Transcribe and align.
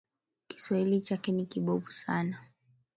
Kiswahili 0.47 1.01
chake 1.01 1.31
ni 1.31 1.45
kibovu 1.45 1.91
sana 1.91 2.39